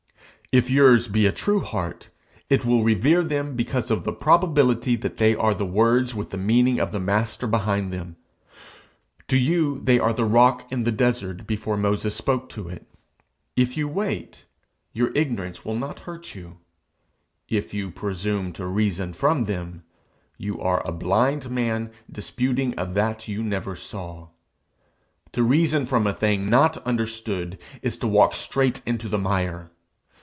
If 0.53 0.69
yours 0.69 1.07
be 1.07 1.25
a 1.25 1.31
true 1.31 1.61
heart, 1.61 2.09
it 2.49 2.65
will 2.65 2.83
revere 2.83 3.23
them 3.23 3.55
because 3.55 3.89
of 3.89 4.03
the 4.03 4.11
probability 4.11 4.97
that 4.97 5.15
they 5.15 5.33
are 5.33 5.53
words 5.55 6.13
with 6.13 6.31
the 6.31 6.37
meaning 6.37 6.77
of 6.77 6.91
the 6.91 6.99
Master 6.99 7.47
behind 7.47 7.93
them; 7.93 8.17
to 9.29 9.37
you 9.37 9.79
they 9.81 9.97
are 9.97 10.11
the 10.11 10.25
rock 10.25 10.69
in 10.69 10.83
the 10.83 10.91
desert 10.91 11.47
before 11.47 11.77
Moses 11.77 12.15
spoke 12.15 12.49
to 12.49 12.67
it. 12.67 12.85
If 13.55 13.77
you 13.77 13.87
wait, 13.87 14.43
your 14.91 15.13
ignorance 15.15 15.63
will 15.63 15.77
not 15.77 16.01
hurt 16.01 16.35
you; 16.35 16.57
if 17.47 17.73
you 17.73 17.89
presume 17.89 18.51
to 18.51 18.65
reason 18.67 19.13
from 19.13 19.45
them, 19.45 19.83
you 20.37 20.59
are 20.59 20.85
a 20.85 20.91
blind 20.91 21.49
man 21.49 21.91
disputing 22.11 22.73
of 22.77 22.93
that 22.95 23.25
you 23.25 23.41
never 23.41 23.77
saw. 23.77 24.27
To 25.31 25.43
reason 25.43 25.85
from 25.85 26.05
a 26.05 26.13
thing 26.13 26.49
not 26.49 26.75
understood, 26.85 27.57
is 27.81 27.97
to 27.99 28.07
walk 28.09 28.35
straight 28.35 28.81
into 28.85 29.07
the 29.07 29.17
mire. 29.17 29.71